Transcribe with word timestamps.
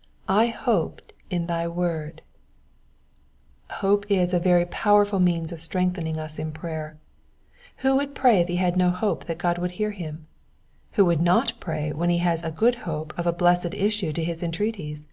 / 0.00 0.26
hojted 0.26 1.12
in 1.28 1.48
thy 1.48 1.68
word,'*'* 1.68 2.22
Hope 3.82 4.10
is 4.10 4.32
a 4.32 4.40
very 4.40 4.64
powerful 4.64 5.20
means 5.20 5.52
of 5.52 5.60
strengthening 5.60 6.18
us 6.18 6.38
in 6.38 6.50
prayer. 6.50 6.96
Who 7.84 7.94
would 7.96 8.14
pray 8.14 8.40
if 8.40 8.48
he 8.48 8.56
had 8.56 8.78
no 8.78 8.88
hope 8.88 9.26
that 9.26 9.36
God 9.36 9.58
would 9.58 9.72
hear 9.72 9.90
him? 9.90 10.28
Who 10.92 11.04
would 11.04 11.20
not 11.20 11.60
pray 11.60 11.92
when 11.92 12.08
he 12.08 12.20
has 12.24 12.42
a 12.42 12.50
good 12.50 12.76
hope 12.88 13.12
of 13.18 13.26
a 13.26 13.34
blessed 13.34 13.74
issue 13.74 14.14
to 14.14 14.24
his 14.24 14.42
entreaties 14.42 15.08